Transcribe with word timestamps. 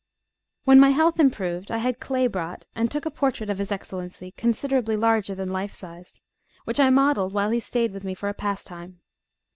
When 0.63 0.79
my 0.79 0.89
health 0.89 1.19
improved, 1.19 1.69
I 1.69 1.77
had 1.77 1.99
clay 1.99 2.25
brought, 2.25 2.65
and 2.73 2.89
took 2.89 3.05
a 3.05 3.11
portrait 3.11 3.51
of 3.51 3.59
his 3.59 3.71
Excellency, 3.71 4.31
considerably 4.31 4.95
larger 4.97 5.35
than 5.35 5.51
life 5.53 5.73
size, 5.75 6.19
which 6.63 6.79
I 6.79 6.89
modelled 6.89 7.33
while 7.33 7.51
he 7.51 7.59
stayed 7.59 7.93
with 7.93 8.03
me 8.03 8.15
for 8.15 8.33
pastime. 8.33 9.01